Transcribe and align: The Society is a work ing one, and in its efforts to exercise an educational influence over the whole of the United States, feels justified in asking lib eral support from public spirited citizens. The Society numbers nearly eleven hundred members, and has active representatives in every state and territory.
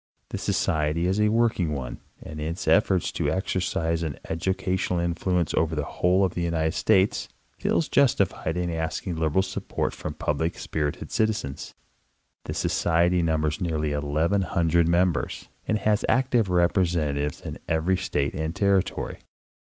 The 0.29 0.39
Society 0.39 1.05
is 1.05 1.21
a 1.21 1.29
work 1.29 1.59
ing 1.59 1.73
one, 1.73 1.99
and 2.23 2.41
in 2.41 2.47
its 2.53 2.67
efforts 2.67 3.11
to 3.11 3.29
exercise 3.31 4.01
an 4.01 4.17
educational 4.27 4.97
influence 4.97 5.53
over 5.53 5.75
the 5.75 5.83
whole 5.83 6.25
of 6.25 6.33
the 6.33 6.41
United 6.41 6.73
States, 6.73 7.29
feels 7.59 7.87
justified 7.87 8.57
in 8.57 8.71
asking 8.71 9.17
lib 9.17 9.33
eral 9.33 9.43
support 9.43 9.93
from 9.93 10.15
public 10.15 10.57
spirited 10.57 11.11
citizens. 11.11 11.75
The 12.45 12.55
Society 12.55 13.21
numbers 13.21 13.61
nearly 13.61 13.91
eleven 13.91 14.41
hundred 14.41 14.87
members, 14.87 15.49
and 15.67 15.77
has 15.77 16.03
active 16.09 16.49
representatives 16.49 17.39
in 17.41 17.59
every 17.67 17.95
state 17.97 18.33
and 18.33 18.55
territory. 18.55 19.19